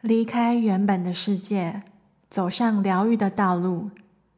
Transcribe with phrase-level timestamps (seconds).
[0.00, 1.82] 离开原本的世界，
[2.30, 3.90] 走上疗愈的道路，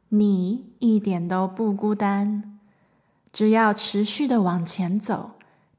[0.09, 2.59] 你一点都不孤单。
[3.31, 5.33] 只要持续的往前走，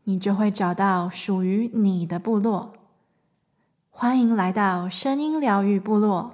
[0.03, 2.73] 你就会找到属于你的部落。
[3.89, 6.33] 欢迎来到声音疗愈部落。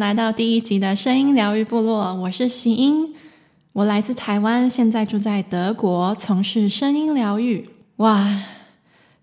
[0.00, 2.14] 来到第一集的声音疗愈部落。
[2.14, 3.14] 我是希音，
[3.74, 7.68] 我来自台湾，现在住在德国，从事声音疗愈。
[7.96, 8.42] 哇，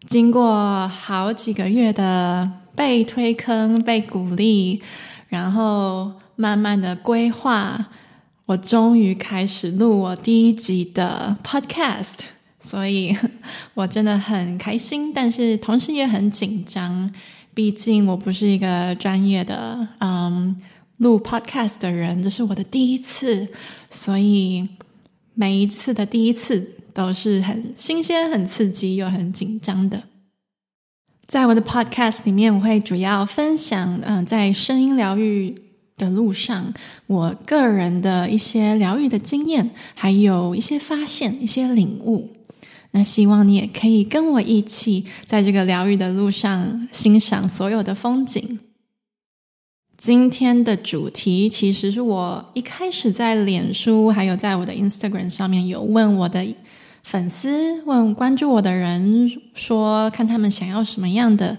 [0.06, 4.80] 经过好几个月的被推坑、被鼓励，
[5.30, 7.88] 然后慢慢的规划，
[8.46, 12.20] 我终于开始录我第一集的 Podcast，
[12.60, 13.18] 所以
[13.74, 17.12] 我真的很开心，但是同时也很紧张。
[17.58, 20.56] 毕竟我不是一个专业的嗯
[20.98, 23.48] 录 podcast 的人，这是我的第一次，
[23.90, 24.70] 所以
[25.34, 30.04] 每一次的第一次都是很新鲜、很刺激又很紧张的。
[31.26, 35.56] 在我的 podcast 里面，我会主要分享嗯在声音疗愈
[35.98, 36.72] 的路上，
[37.08, 42.37] 我个人的一些疗愈的经验，还有一些发现、一些领悟。
[42.92, 48.60] 那希望你也可以跟我一起，在这个疗愈的路上欣赏所有的风景。
[49.98, 56.46] 今天的主题其实是我一开始在脸书，还有在我的 Instagram 上面有问我的
[57.04, 61.58] 粉丝，问关注我的人说，看他们想要什么样的，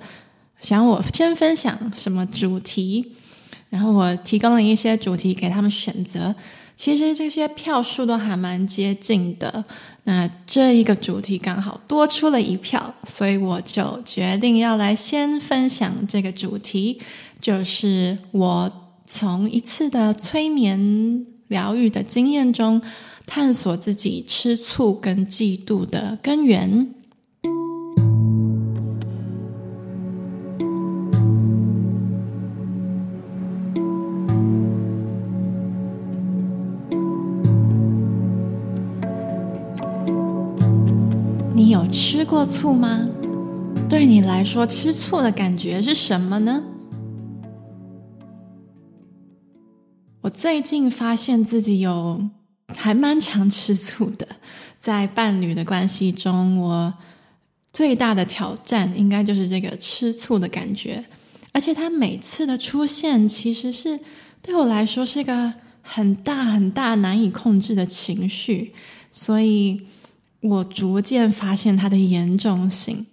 [0.60, 3.12] 想我先分享什么主题，
[3.70, 6.34] 然后我提供了一些主题给他们选择。
[6.76, 9.64] 其实这些票数都还蛮接近的。
[10.08, 16.98] 那这一个主题刚好多出了一票，所以我就决定要来先分享这个主题，
[17.42, 18.72] 就是我
[19.06, 22.80] 从一次的催眠疗愈的经验中，
[23.26, 26.88] 探索自己吃醋跟嫉妒的根源。
[42.28, 43.08] 过醋吗？
[43.88, 46.62] 对你来说，吃醋的感觉是什么呢？
[50.20, 52.22] 我最近发现自己有
[52.76, 54.28] 还蛮常吃醋的，
[54.78, 56.92] 在伴侣的关系中，我
[57.72, 61.02] 最大的挑战应该就是这个吃醋的感觉，
[61.52, 63.98] 而且它每次的出现，其实是
[64.42, 68.74] 对我来说是一个很大很大难以控制的情绪，
[69.10, 69.80] 所以。
[70.40, 73.06] 我逐渐发现它的严重性。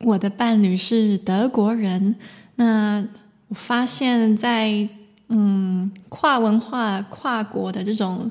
[0.00, 2.16] 我的伴侣是德国人，
[2.56, 3.06] 那
[3.48, 4.88] 我发现在
[5.28, 8.30] 嗯跨文化、跨国的这种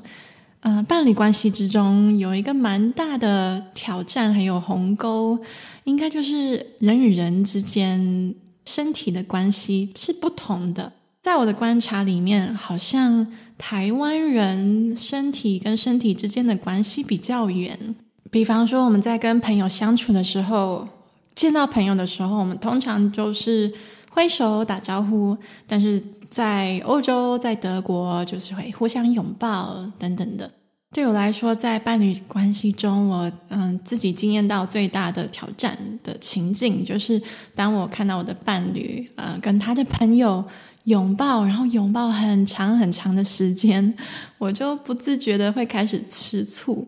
[0.60, 5.38] 嗯、呃、伴侣关系之中，有一个蛮大的挑战，还有鸿沟，
[5.84, 8.34] 应该就是人与人之间
[8.64, 10.92] 身体的关系是不同的。
[11.20, 13.26] 在我的观察里面，好像
[13.58, 17.94] 台湾人身体跟身体之间的关系比较远。
[18.30, 20.86] 比方说，我们在跟朋友相处的时候，
[21.34, 23.72] 见到朋友的时候，我们通常就是
[24.10, 25.34] 挥手打招呼；
[25.66, 30.50] 但是在欧洲，在德国，就是会互相拥抱等等的。
[30.92, 37.20] 对我来说，在伴侣关系中，我嗯自己经验到最大的挑战的情境，就是
[37.54, 40.44] 当我看到我的伴侣呃跟他的朋友。
[40.86, 43.94] 拥抱，然后拥抱很长很长的时间，
[44.38, 46.86] 我就不自觉的会开始吃醋。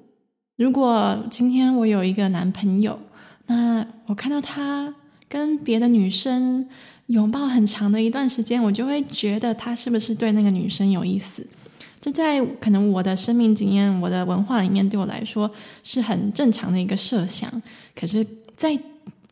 [0.57, 2.99] 如果今天我有一个男朋友，
[3.47, 4.95] 那我看到他
[5.29, 6.69] 跟别的女生
[7.07, 11.45] 拥抱很长的一段时间，我就会觉得他是不是对那个女生有意思？
[12.01, 15.51] 这在可能我的生命经验、我的文化里面，对我来说
[15.83, 17.51] 是很正常的一个设想。
[17.97, 18.25] 可是，
[18.55, 18.79] 在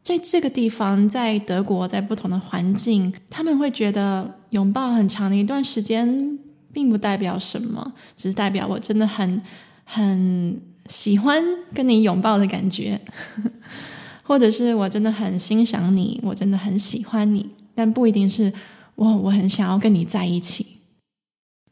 [0.07, 6.39] 在这个地方，在德国，在不同的环境，他们会觉得拥抱很长的一段时间，
[6.73, 9.43] 并不代表什么，只是代表我真的很
[9.83, 11.43] 很喜欢
[11.75, 13.01] 跟你拥抱的感觉。
[14.23, 18.53] 或者是我真的很欣赏你，我真的很喜欢你，但不一定是
[18.95, 20.65] 我我很想要跟你在一起。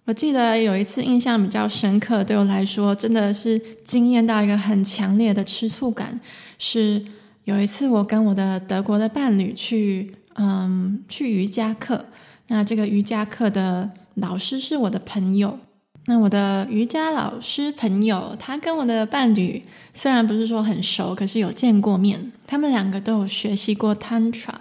[0.07, 6.21] 我记得有一次印象比较深刻，对我来说真的是惊艳到一个很强烈的吃醋感。
[6.59, 7.01] 是
[7.45, 12.07] 有一次我跟我的德国的伴侣去，嗯，去瑜伽课。
[12.49, 15.59] 那这个瑜伽课的老师是我的朋友。
[16.07, 19.63] 那我的瑜伽老师朋友，他跟我的伴侣
[19.93, 22.33] 虽然不是说很熟，可是有见过面。
[22.47, 24.55] 他们两个都有学习过 Tantra，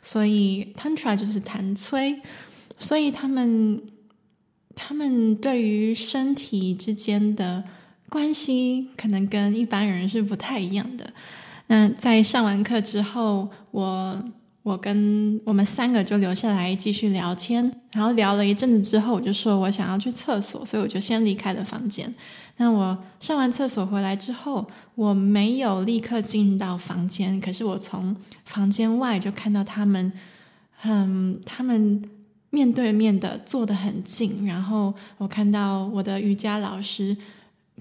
[0.00, 2.20] 所以 Tantra 就是谭崔，
[2.78, 3.80] 所以他们。
[4.78, 7.64] 他们对于身体之间的
[8.10, 11.14] 关系，可能跟一般人是不太一样的。
[11.68, 14.24] 那在上完课之后，我
[14.62, 22.12] 我跟我们三个就留下来继续聊天，然后聊了一阵子之后，我就说我想要去厕所，所以我就先离开了房间。
[22.56, 30.12] 那我上完厕所回来之后，我没有立刻进到房间，可是我从房间外就看到他们，
[30.82, 32.02] 嗯，他们。
[32.50, 37.14] 面对面的坐得很近，然后我看到我的瑜伽老师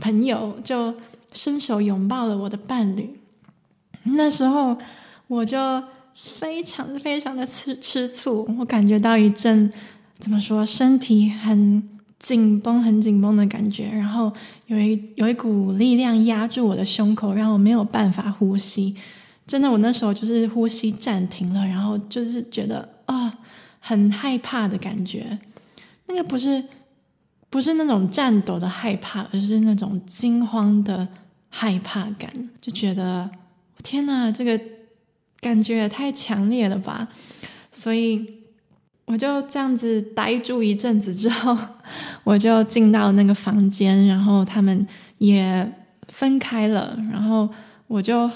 [0.01, 0.93] 朋友就
[1.31, 3.17] 伸手拥抱了我的伴侣。
[4.13, 4.77] 那时候
[5.27, 5.57] 我就
[6.13, 9.71] 非常非常的吃吃醋，我感觉到一阵
[10.19, 14.31] 怎么说，身体很紧绷、很紧绷的感觉，然后
[14.67, 18.95] 有一有一股力量压住我的胸口，让我没有办法呼吸。
[19.45, 23.39] 真的，我那时候就是呼吸暂停了，然后就是觉得啊。
[23.87, 25.37] 很害怕的感觉，
[26.07, 26.63] 那个不是
[27.51, 31.07] 不是那种颤抖的害怕，而是那种惊慌的
[31.49, 32.27] 害怕感，
[32.59, 33.29] 就觉得
[33.85, 34.59] 天哪，这个
[35.39, 37.07] 感觉也太强烈了吧！
[37.71, 38.25] 所以
[39.05, 41.55] 我就这样子呆住一阵子之后，
[42.25, 44.87] 我就进到那个房间，然后他们
[45.19, 45.71] 也
[46.07, 47.47] 分开了，然后
[47.87, 48.29] 我就。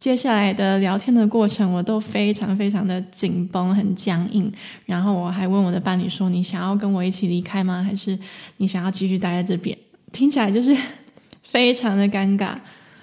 [0.00, 4.50] 接下来的聊天的过程，我都非常非常的紧绷，很僵硬。
[4.86, 7.82] 然后我还问我的伴侣说：“你想要跟我一起离开吗？
[7.82, 8.16] 还是
[8.58, 9.76] 你想要继续待在这边？”
[10.12, 10.72] 听起来就是
[11.42, 12.54] 非常的尴尬。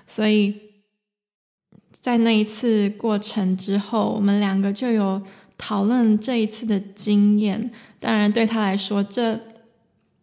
[0.08, 0.56] 所以
[2.06, 5.20] 在那一次过程之后，我们两个就有
[5.58, 7.72] 讨论这一次的经验。
[8.00, 9.40] 当然，对他来说，这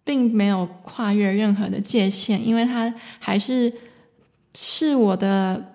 [0.05, 3.73] 并没有跨越任何的界限，因为他还是
[4.55, 5.71] 视我的。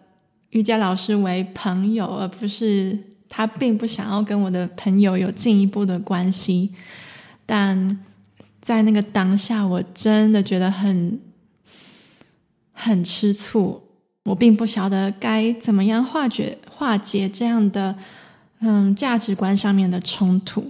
[0.51, 6.73] 瑜伽老师为朋友，而不是他并不想要跟我的朋友有进一步的关系。
[7.45, 7.99] 但
[8.61, 11.19] 在那个当下，我真的觉得很
[12.71, 13.86] 很吃醋。
[14.27, 17.95] 我并不晓得该怎么样化解化解这样的
[18.59, 20.65] 嗯价值观上面的冲突。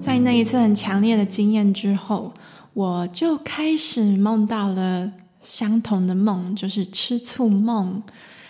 [0.00, 2.34] 在那一次很强烈的经验之后，
[2.72, 5.12] 我就开始梦到了
[5.42, 8.02] 相同的梦，就是吃醋梦。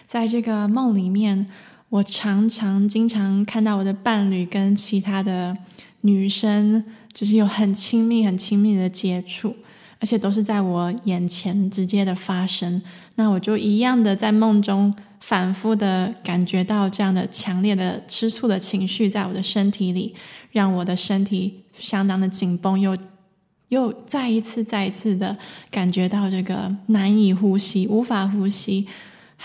[0.07, 1.47] 在这个梦里面，
[1.95, 5.57] 我常常、经常看到我的伴侣跟其他的
[6.01, 9.55] 女生，就是有很亲密、很亲密的接触，
[10.01, 12.83] 而且都是在我眼前直接的发生。
[13.15, 20.17] 那我就一样的在梦中反复的感觉到这样的强烈的吃醋的情绪在我的身体里。
[20.51, 22.97] 让我的身体相当的紧绷，又
[23.69, 25.37] 又再一次、再一次的
[25.71, 28.87] 感觉到这个难以呼吸、无法呼吸，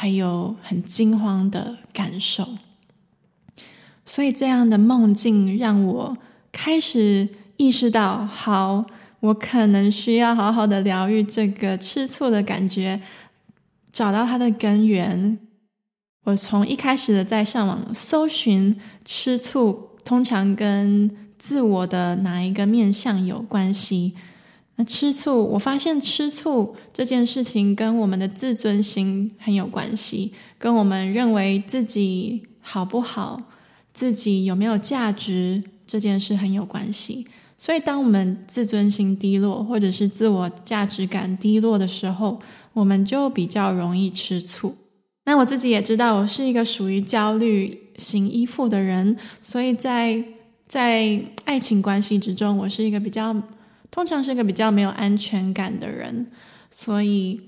[0.01, 2.47] 还有很惊慌的感受。
[4.05, 6.17] 所以，这样的梦境让我
[6.53, 7.27] 开始
[7.57, 8.85] 意识到：好，
[9.19, 13.01] 我可能需要好好的疗愈这个吃醋的感觉，
[13.91, 15.37] 找到它的根源。
[16.23, 19.89] 我从一开始的在上网搜寻吃醋。
[20.05, 24.15] 通常跟自我的哪一个面向有关系？
[24.79, 33.41] 那吃醋，我发现吃醋这件事情跟我们的自尊心很有关系，跟我们认为自己好不好、
[33.91, 37.27] 自己有没有价值这件事很有关系。
[37.57, 42.39] 所以，当我们自尊心低落，或者是自我价值感低落的时候，
[42.71, 44.73] 我们就比较容易吃醋。
[45.25, 50.23] 那我自己也知道，我是一个属于焦虑型依附的人，所以在
[50.65, 53.35] 在爱情关系之中，我是一个比较
[53.91, 56.31] 通常是个比较没有安全感的人，
[56.69, 57.41] 所以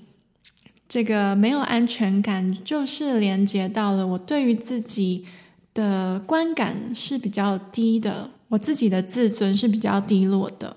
[0.88, 5.24] 这个没有安全感就是连接到了我对于自己
[5.72, 10.76] 的观感是比较低的，我自己的自尊是比较低落的。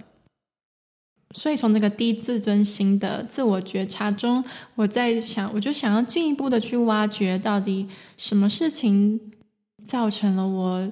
[1.34, 4.42] 所以，从这个低自尊心的自我觉察中，
[4.76, 9.20] 我在想，我就想要进一步的去挖掘，到底什么事情
[9.84, 10.92] 造成了我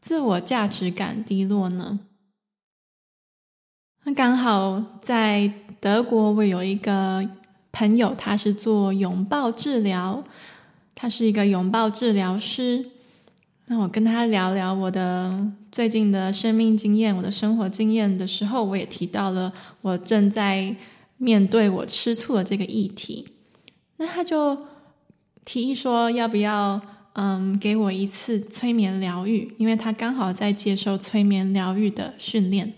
[0.00, 2.00] 自我价值感低落呢？
[4.06, 7.26] 那刚好在德国，我有一个
[7.72, 10.22] 朋友，他是做拥抱治疗，
[10.94, 12.84] 他是一个拥抱治疗师。
[13.64, 20.76] 那我跟他聊聊我的最近的生命经验、我的生活经验的时候，我也提到了我正在
[21.16, 23.26] 面对我吃醋的这个议题。
[23.96, 24.58] 那他就
[25.46, 26.78] 提议说，要不要
[27.14, 29.54] 嗯给我一次催眠疗愈？
[29.56, 32.74] 因为他刚好在接受催眠疗愈的训练，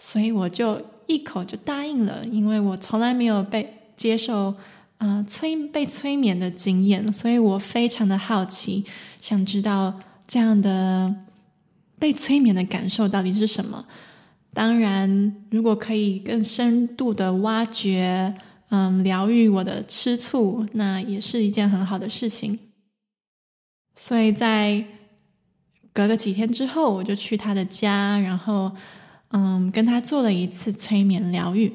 [0.00, 2.24] 所以我就一口就答应了。
[2.24, 4.54] 因为我从来没有被接受
[4.96, 8.84] 呃催被催眠的经验，所以我非常的好奇，
[9.20, 10.00] 想知道。
[10.32, 11.12] 这样的
[11.98, 13.84] 被催眠的感受到底是什么？
[14.54, 18.32] 当然，如果可以更深度的挖掘，
[18.68, 22.56] 嗯，疗愈我的吃醋，那也是一件很好的事情。
[23.96, 24.84] 所以在
[25.92, 28.70] 隔了几天之后，我就去他的家，然后
[29.32, 31.72] 嗯，跟他做了一次催眠疗愈。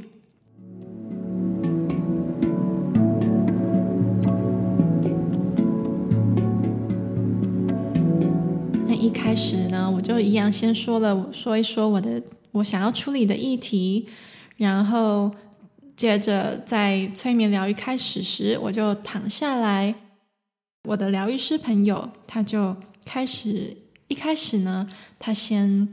[8.88, 12.22] 那一开始呢，我就一样先说了，说一说我的
[12.52, 14.08] 我想要处理的议题，
[14.58, 15.32] 然后
[15.96, 19.96] 接着在催眠疗愈开始时，我就躺下来。
[20.90, 23.78] 我的疗愈师朋友他就开始，
[24.10, 25.88] 一开始呢，他先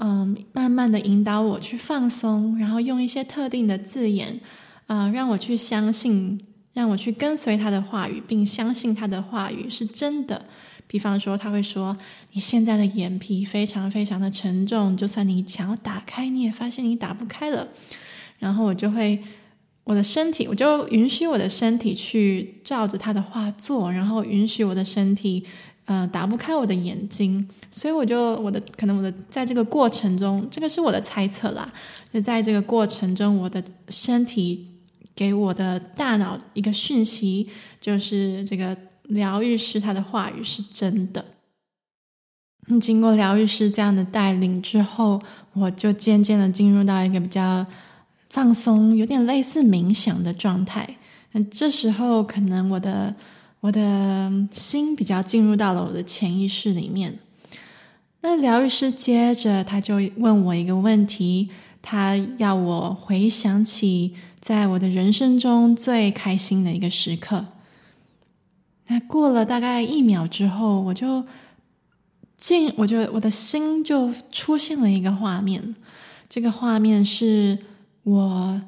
[0.00, 4.40] 嗯慢慢的引导我去放松，然后用一些特定的字眼
[4.86, 6.40] 啊、让我去相信，
[6.72, 10.46] 让我去跟随他的话语，并相信他的话语是真的。
[10.86, 11.94] 比方说，他会说
[12.32, 17.68] ：“你现在的眼皮非常非常的沉重，就算你想要打开，你也发现你打不开了。”
[18.40, 19.22] 然后我就会，
[19.84, 25.44] 我的身体，我就允许我的身体去照着他的话做，然后允许我的身体，
[25.88, 27.46] 呃，打不开我的眼睛。
[27.72, 31.68] 所以我就，我的可能我的在这个过程中，这个是我的猜测啦。
[32.12, 34.68] 就在这个过程中，我的身体
[35.14, 37.48] 给我的大脑一个讯息，
[37.80, 38.76] 就是这个。
[39.08, 41.24] 疗愈师他的话语是真的。
[42.78, 45.18] 经过疗愈师这样的带领之后，
[45.54, 47.66] 我就渐渐的进入到一个比较
[48.28, 50.98] 放松、有点类似冥想的状态。
[51.32, 53.14] 那这时候，可能我的
[53.60, 57.18] 我的心比较进入到了我的潜意识里面。
[58.20, 61.48] 那疗愈师接着他就问我一个问题，
[61.80, 67.46] 他要我回想起在我的人生中最开心的一个时刻。
[68.88, 71.24] 那过了大概一秒之后，我就
[72.36, 75.76] 进，我就我的心就出现了一个画面。
[76.28, 77.58] 这个画面是
[78.02, 78.62] 我，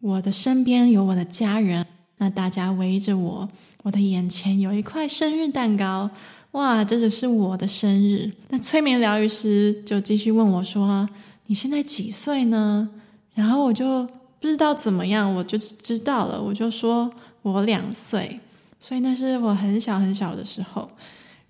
[0.00, 1.86] 我的身边有我的家人，
[2.18, 3.48] 那大家围着我，
[3.82, 6.08] 我的眼前有一块生日蛋糕，
[6.52, 8.30] 哇，这就是我的生日。
[8.48, 11.08] 那催眠疗愈师就继续问我说
[11.46, 12.88] ：“你现在几岁呢？”
[13.34, 14.06] 然后我就
[14.38, 17.12] 不知道怎么样，我就知道了，我就说
[17.42, 18.38] 我两岁。
[18.80, 20.90] 所以那是我很小很小的时候，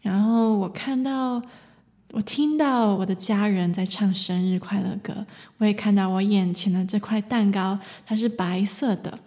[0.01, 1.43] 然后我看到，
[2.13, 5.27] 我听到我的家人在唱生日快乐歌，
[5.59, 9.19] 我也看到我眼前的这块蛋糕，它是白色的。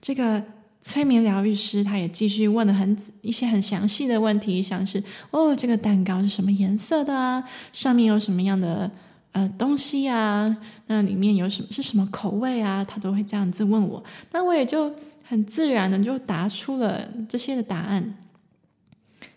[0.00, 0.42] 这个
[0.82, 7.42] 催眠疗愈师他也继续问了很一些很详细的问题，像是哦，这个蛋糕是什么颜色的啊？
[7.72, 8.90] 上面有什么样的
[9.32, 10.54] 呃东西啊？
[10.88, 12.84] 那里面有什么是什么口味啊？
[12.84, 14.92] 他都会这样子问我，那我也就。
[15.24, 18.18] 很自然的就答出了这些的答案。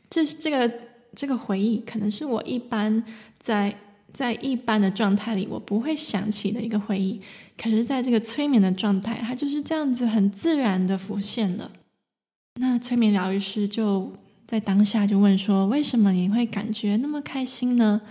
[0.10, 0.70] 这这个
[1.16, 3.02] 这个回忆，可能是我一般
[3.40, 3.74] 在
[4.16, 7.20] 在一般的状态里我不会想起的一个回忆。
[7.62, 11.70] 可是，在这个催眠的状态，它就是这样子很自然的浮现了。
[12.62, 14.14] 那催眠疗愈师就
[14.48, 18.02] 在当下就问说：“为什么你会感觉那么开心呢？”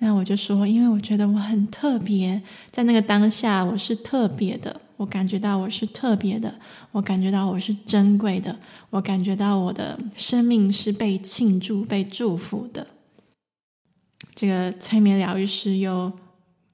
[0.00, 6.54] 那我就说：“因为我觉得我很特别，在那个当下我是特别的。”我感觉到我是特别的，
[6.92, 8.56] 我感觉到我是珍贵的，
[8.90, 12.86] 我感觉到我的生命是被庆祝、被祝福的。
[14.34, 16.12] 这个催眠疗愈师又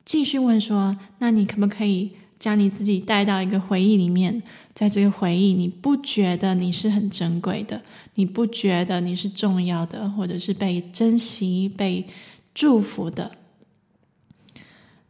[0.04, 4.42] 继续问说：“那你可不可以将你自己带到一个回忆里面？
[4.74, 7.82] 在这个回忆，你不觉得你是很珍贵的？
[8.14, 12.06] 你不觉得你是重要的，或者是被珍惜、被
[12.54, 13.32] 祝福的？”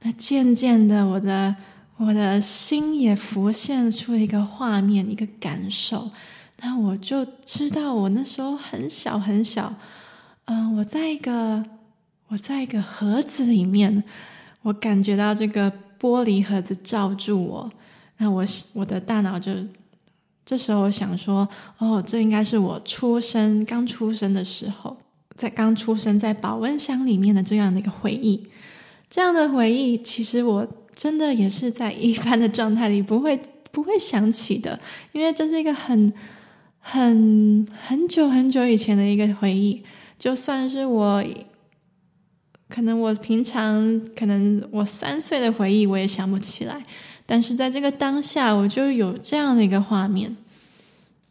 [0.02, 1.56] 那渐渐的，我的。
[2.02, 6.10] 我的心也浮现出一个画面，一个感受。
[6.62, 9.74] 那我就知道，我那时候很小很小，
[10.46, 11.62] 嗯、我在一个
[12.30, 14.02] 我在一个盒子里面，
[14.62, 15.70] 我感觉到这个
[16.00, 17.70] 玻璃盒子罩住我。
[18.18, 19.52] 那我我的大脑就
[20.46, 24.96] 这时候想说，哦，这应该是我出生刚出生的时候，
[25.36, 28.48] 在刚出生在保温箱里面的这样的一个回忆。
[29.08, 30.66] 这样的回忆，其实我。
[30.92, 34.78] 真的也是在一般的状态里不会不会想起的，
[35.12, 36.12] 因为这是一个很
[36.78, 39.82] 很很久很久以前的一个回忆。
[40.18, 41.24] 就算是我，
[42.70, 46.82] 可能我平常可能我三岁的回忆我也想不起来，
[47.26, 50.36] 但是在这个当下，我就有这样的一个画面。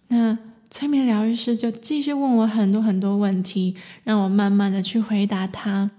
[0.09, 0.37] 那
[0.69, 5.89] 催眠疗愈师就继续问我很多很多问题，让我慢慢的去回答他。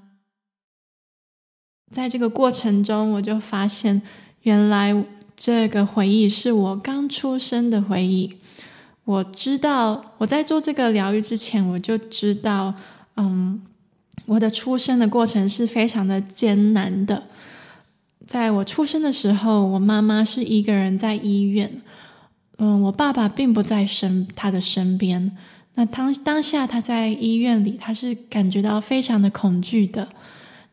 [1.90, 4.00] 在这个过程中，我就发现，
[4.42, 4.94] 原来
[5.36, 8.36] 这个回忆是我刚出生的回忆。
[9.04, 12.72] 我知道，我在做这个疗愈之前，我就知道，
[13.16, 13.60] 嗯，
[14.26, 17.24] 我的出生的过程是非常的艰难的。
[18.26, 21.82] 在我出生的时候，我妈妈是一个人在医院，
[22.58, 25.36] 嗯，我爸爸并不在身他的身边。
[25.74, 30.08] 那当当下他在医院里，他是感觉到非常的恐惧的。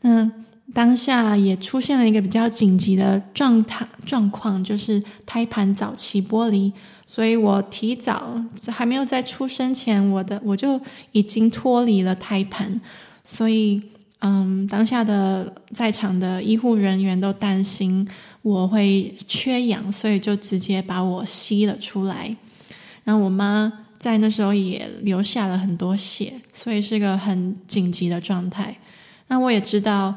[0.02, 0.30] 那
[0.74, 6.72] 当下也出现了一个比较紧急的状态状况，就是胎盘早期剥离，
[7.06, 10.80] 所以我提早还没有在出生前，我的我就
[11.14, 12.80] 已经脱离了胎盘，
[13.30, 13.82] 所以
[14.20, 18.08] 嗯，当下的在场的医护人员都担心
[18.42, 22.34] 我会缺氧，所以就直接把我吸了出来。
[23.04, 28.78] 然后我妈在那时候也流下了很多血，所以是个很紧急的状态。
[29.28, 30.16] 那我也知道。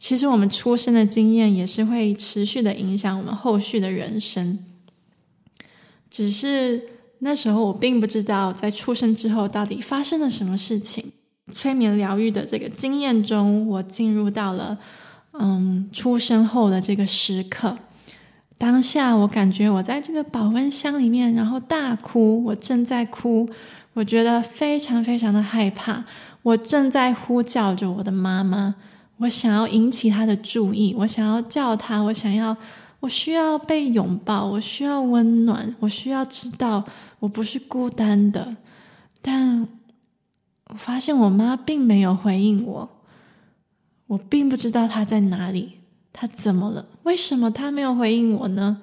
[0.00, 4.56] 其实我们出生的经验也是会持续的影响我们后续的人生，
[6.08, 6.80] 只是
[7.18, 11.04] 那时候我并不知道在出生之后到底发生了什么事情。
[11.52, 14.78] 催眠疗愈的这个经验中，我进入到了
[15.32, 17.76] 嗯出生后的这个时刻。
[18.56, 23.48] 当下我感觉我在这个保温箱里面，然后大哭，我正在哭，
[23.92, 26.04] 我觉得非常非常的害怕，
[26.42, 28.74] 我正在呼叫着我的妈妈。
[29.18, 32.56] 我想要引起她的注意，我想要叫她，我想要，
[33.00, 36.84] 我需要被拥抱，我需要温暖，我需要知道
[37.20, 38.56] 我不是孤单的。
[39.22, 39.66] 但
[40.68, 42.88] 我发现我妈并没有回应我，
[44.06, 45.78] 我并不知道她在哪里，
[46.12, 46.86] 她怎么了？
[47.02, 48.80] 为什么她没有回应我呢？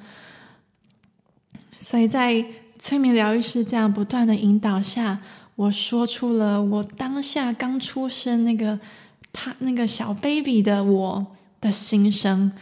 [1.79, 2.45] 所以在
[2.77, 5.21] 催眠疗愈师这样不断的引导下，
[5.55, 8.79] 我说出了我当下刚出生那个。
[9.37, 11.27] 他那个小 baby 的我
[11.59, 12.53] 的心声，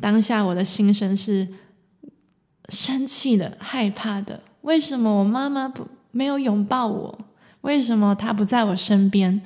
[0.00, 1.48] 当下我的心声是
[2.68, 4.42] 生气的、害怕的。
[4.60, 7.18] 为什么我妈妈不没有拥抱我？
[7.62, 9.40] 为什么他不在我身边？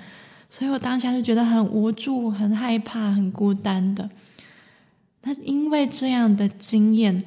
[0.49, 4.09] 所以我当下就觉得很无助、很害怕、很孤单的。
[5.23, 7.25] 那因为这样的经验，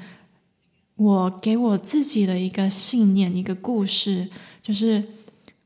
[0.95, 4.29] 我给我自己的一个信念、一个故事，
[4.61, 5.03] 就是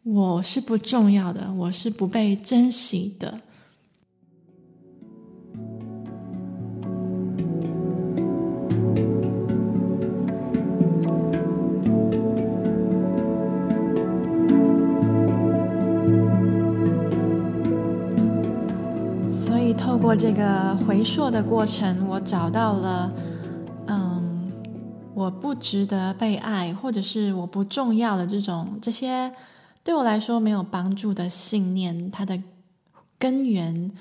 [0.03, 3.41] 我是不重要的，我是不被珍惜的。
[20.01, 23.13] 过这个回溯的过程，我找到了，
[23.85, 24.51] 嗯，
[25.13, 29.31] 我不值得被爱，或者是我不重要的这种这些
[29.83, 32.41] 对我来说没有帮助的信念，它的
[33.19, 33.91] 根源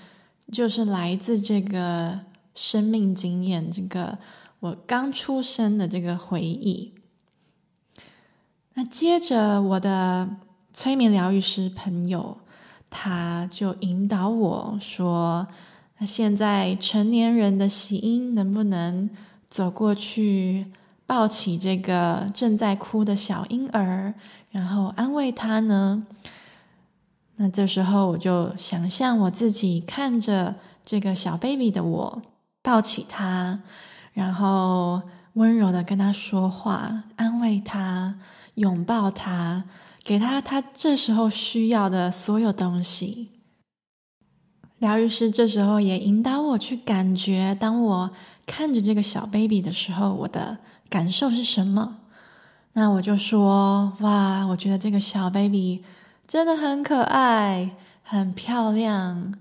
[0.51, 2.21] 就是来自这个
[2.55, 4.17] 生命经验，这个
[4.61, 6.95] 我刚出生的这个回忆。
[8.73, 10.31] 那接着，我的
[10.73, 12.39] 催眠疗愈师朋友
[12.89, 15.47] 他就引导我说。
[16.01, 19.09] 那现在成年人的喜音能不能
[19.51, 20.73] 走过去
[21.07, 24.15] 抱起这个正在哭的小婴儿，
[24.51, 26.07] 然后安慰他呢？
[27.37, 30.55] 那这时候我就想象我自己看着
[30.87, 32.23] 这个小 baby 的我，
[32.63, 33.61] 抱起他，
[34.15, 35.03] 然后
[35.35, 38.19] 温柔的跟他说话，安慰他，
[38.55, 39.65] 拥抱他，
[40.03, 43.29] 给他他这时候需要的所有东西。
[44.81, 48.11] 疗愈师这时候也引导我去感觉，当我
[48.47, 50.57] 看着这个小 baby 的时候，我的
[50.89, 51.99] 感受是什么？
[52.73, 55.85] 那我就说：哇，我觉得这个小 baby
[56.27, 59.35] 真的很可爱，很漂亮，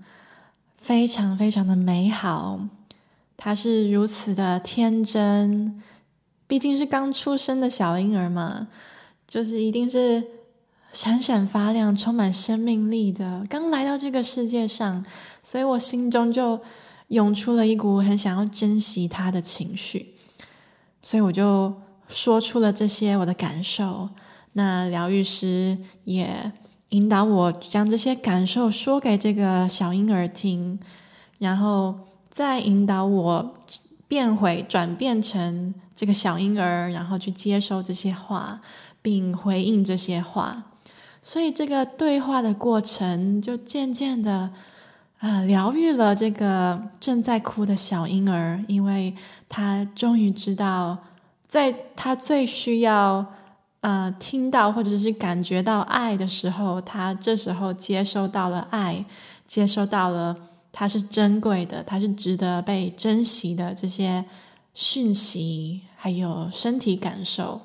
[0.76, 2.60] 非常非常的美好。
[3.38, 5.82] 他是如此的天真，
[6.46, 8.68] 毕竟是刚出生的小婴儿嘛，
[9.26, 10.22] 就是一定是。
[10.92, 15.04] 闪闪发亮、充满生命力的，刚来到这个世界上，
[15.42, 16.60] 所以我心中就
[17.08, 20.14] 涌出了一股很想要珍惜他的情绪，
[21.00, 21.74] 所以我就
[22.08, 24.08] 说出了这些我的感受。
[24.54, 26.52] 那疗愈师也
[26.88, 30.80] 引导我将这些感受说给这个小婴儿听，
[31.38, 31.94] 然后
[32.28, 33.54] 再引导我
[34.08, 38.60] 变回转变成这个小婴儿，然后去接收这些话，
[39.00, 40.64] 并回应这些话。
[41.22, 44.50] 所以这个对话的过程就渐渐的
[45.18, 49.14] 啊、疗愈了这个正在哭的小婴儿，因为
[49.50, 50.96] 他终于知道，
[51.46, 53.26] 在他最需要
[53.82, 59.04] 呃听到或者是感觉到爱的时候，他这时候接收到了爱，
[59.44, 60.34] 接收到了
[60.72, 64.24] 他是珍贵的，他是值得被珍惜的这些
[64.72, 67.60] 讯息，还有身体感受。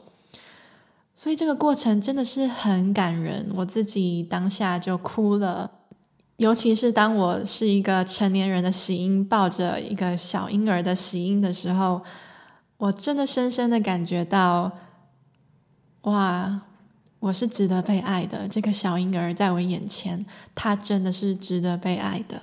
[1.17, 5.71] 所以这个过程真的是很感人，我自己当下就哭了。
[6.35, 12.03] 尤其是当我是一个成年人的喜婴抱着一个小婴儿的喜婴的时候，
[12.75, 14.73] 我真的深深的感觉到，
[16.01, 16.63] 哇，
[17.19, 18.49] 我是值得被爱的。
[18.49, 22.41] 这个小婴儿在我眼前，他真的是值得被爱的。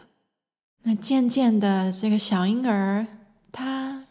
[0.84, 3.06] 那渐渐的，这个小婴儿
[3.52, 4.06] 他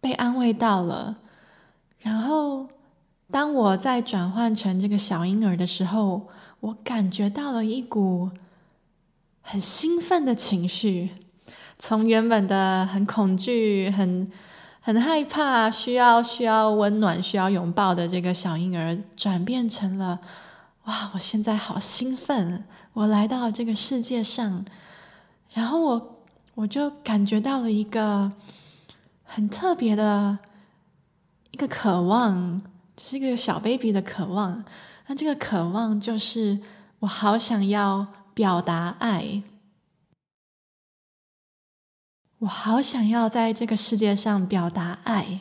[0.00, 1.16] 被安慰到了，
[1.98, 2.68] 然后。
[3.34, 6.28] 当我在转换成这个小婴儿的时候，
[6.60, 8.30] 我感觉到了一股
[9.42, 11.10] 很兴奋的情绪，
[11.76, 14.30] 从原本的很恐惧、很
[14.80, 20.20] 很害怕、需要需要温暖、需要拥抱的这个小婴儿，转变成了
[20.84, 21.10] 哇！
[21.14, 24.64] 我现在好兴奋，我来到这个世界上，
[25.52, 26.18] 然后我
[26.54, 28.30] 我就感觉到了一个
[29.24, 30.38] 很特别的
[31.50, 32.62] 一个渴望。
[32.96, 34.64] 这是一个小 baby 的渴望，
[35.08, 36.60] 那这个渴望就是
[37.00, 39.42] 我好想要表达爱，
[42.38, 45.40] 我好想要在这个世界上表达爱。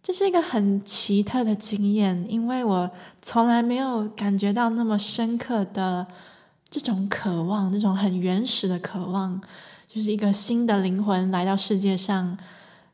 [0.00, 2.90] 这是一个很奇特的经验，因为我
[3.20, 6.06] 从来没有感觉到那么深刻的
[6.70, 9.38] 这种渴望，这种很原始的渴望，
[9.86, 12.38] 就是一个新的灵魂来到世界上。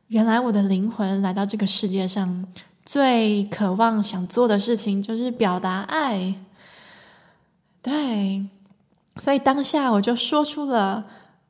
[0.07, 2.45] 原来我的灵魂来到这个世界上。
[2.85, 6.35] 最渴望想做的事情就是表达爱，
[7.81, 8.45] 对，
[9.15, 11.03] 所以当下我就说出了，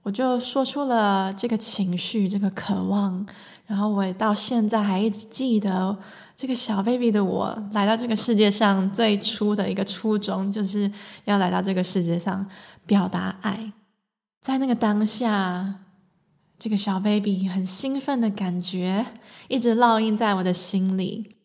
[0.03, 3.27] 我就说出了这个情绪，这个渴望，
[3.67, 5.97] 然后我也到现在还一直记得
[6.37, 10.89] 这个小 baby 的我来到这个世界上最初的一个初衷，就是
[11.25, 12.49] 要来到这个世界上
[12.85, 13.73] 表达爱，
[14.41, 15.81] 在那个当下。
[16.57, 19.05] 这个小 baby 很兴奋的感觉
[19.49, 21.35] 一直烙印在我的心里，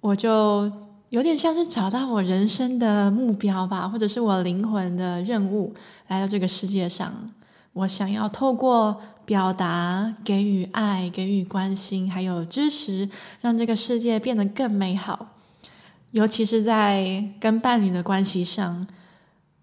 [0.00, 0.72] 我就
[1.10, 5.74] 有点像是找到我人生的目标吧，或者是我灵魂的任务，
[6.08, 7.30] 来到这个世界上。
[7.74, 13.08] 我想要透过表达、给予爱、给予关心，还有支持，
[13.42, 15.34] 让这个世界变得更美好。
[16.10, 18.86] 尤其是在跟伴侣的关系上，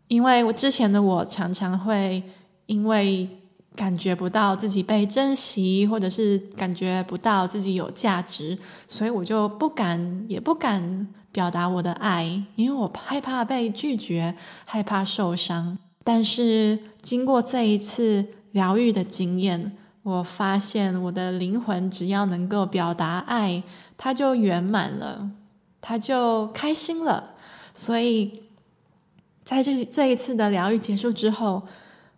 [0.07, 2.21] 因为我之前的我常常会
[2.67, 3.27] 因为。
[3.75, 8.57] 感觉不到自己被珍惜，或者是感觉不到自己有价值，
[8.88, 14.35] 所以我就不敢，也不敢表达我的爱，因为我害怕被拒绝，
[14.65, 15.77] 害怕受伤。
[16.03, 23.61] 但是经过这一次疗愈的经验，我发现我的灵魂只要能够表达爱，
[23.97, 25.29] 它就圆满了，
[25.81, 27.31] 它就开心了。
[27.73, 28.43] 所以
[29.43, 31.63] 在这这一次的疗愈结束之后。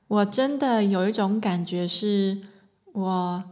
[0.08, 2.40] 我真的有一种感觉，是
[2.94, 3.44] 我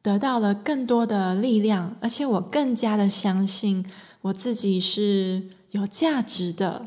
[0.00, 3.84] 得到了更多的力量，而且我更加的相信
[4.22, 6.86] 我自己是有价值的，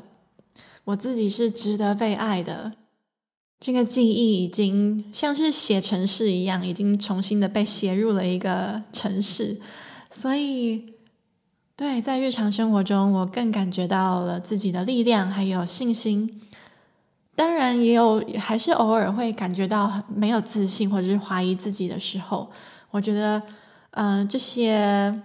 [0.85, 2.73] 我自己是值得被爱的。
[3.59, 9.61] 这个记忆已经像是写程式一样，已经重新的被写入了一个城市，
[10.09, 10.95] 所以，
[11.77, 16.41] 对，在日常生活中，我更感觉到了自己的力量，还有信心。
[17.35, 22.51] 当然也有，还是偶尔会感觉到没有自信或者是怀疑自己的时候。
[22.91, 23.41] 我觉得，
[23.91, 25.23] 嗯、这些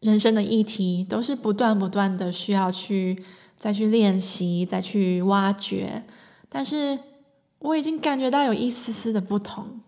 [0.00, 3.24] 人生的议题都是不断不断的需要去
[3.56, 6.02] 再去练习、再去挖掘。
[6.48, 6.98] 但是
[7.60, 9.80] 我已经感觉到有一丝丝的不同，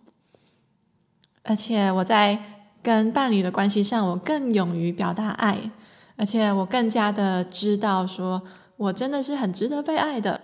[1.43, 2.41] 而且我在
[2.83, 5.73] 跟伴侣的关系上，我更勇于表达爱，
[6.17, 8.43] 而且我更加的知道说，
[8.77, 10.43] 我真的是很值得被爱的。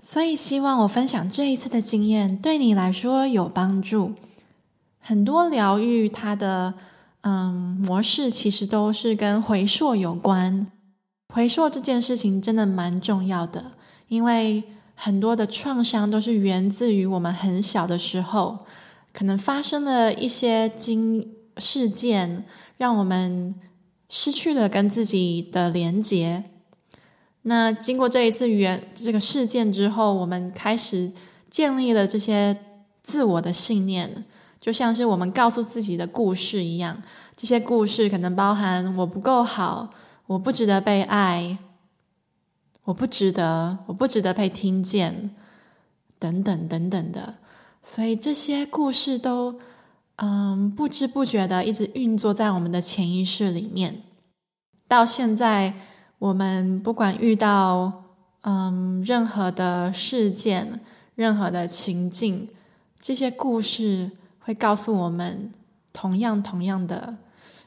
[0.00, 4.14] 所以，希望我分享这一次的经验对你来说有帮助。
[5.00, 6.74] 很多疗愈它的
[7.22, 10.70] 嗯模式，其实都是跟回溯有关。
[11.34, 13.72] 回溯这件事情真的蛮重要的，
[14.08, 14.62] 因为
[14.94, 18.66] 很多的创伤都是源自于我们很小的时候，
[19.12, 22.44] 可能发生了一些经事件，
[22.76, 23.54] 让我们
[24.08, 26.44] 失去了跟自己的连结。
[27.48, 31.12] 那经过这一次原这个事件之后，我们开始
[31.48, 32.58] 建立了这些
[33.04, 34.24] 自我的信念，
[34.60, 37.00] 就像是我们告诉自己的故事一样。
[37.36, 39.90] 这些故事可能包含我不够好，
[40.26, 41.58] 我不值得被爱，
[42.82, 45.30] 我不值得，我不值得被听见，
[46.18, 47.36] 等等等等的。
[47.80, 49.60] 所以这些故事都，
[50.16, 54.02] 嗯，不知不觉的一直运作在我们的潜意识里面。
[54.88, 55.74] 到现在，
[56.18, 58.04] 我们不管遇到，
[58.42, 60.80] 嗯，任何的事件，
[61.14, 62.48] 任何的情境，
[62.98, 65.50] 这些故事会告诉我们
[65.92, 67.16] 同样同样的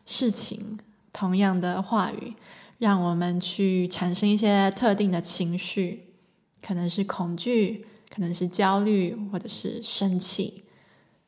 [0.05, 0.79] 事情，
[1.11, 2.35] 同样的话语，
[2.77, 6.13] 让我们去产生一些特定的情绪，
[6.61, 7.85] 可能是恐惧。
[8.11, 10.63] 可能是焦虑，或者是生气，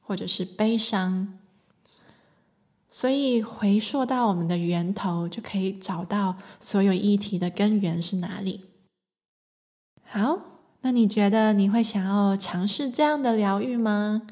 [0.01, 1.37] 或者是悲伤。
[2.93, 8.65] 所以回溯到我们的源头，就可以找到所有议题的根源是哪里。
[10.03, 10.39] 好，
[10.81, 14.23] 那你觉得你会想要尝试这样的疗愈吗？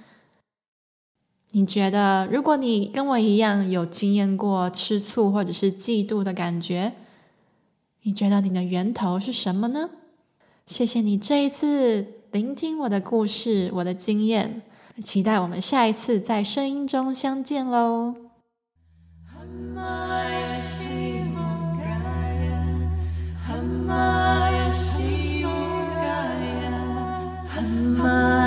[1.51, 6.93] 你觉得，如果你跟我一样有经验过吃醋或者是嫉妒的感觉，
[8.03, 9.89] 你觉得你的源头是什么呢？
[10.65, 12.19] 谢谢你这一次。
[12.31, 14.61] 聆听我的故事，我的经验，
[15.03, 18.28] 期待我们下一次在声音中相见喽。
[23.47, 26.23] Hamaya Shivaya
[27.53, 28.38] Hamaya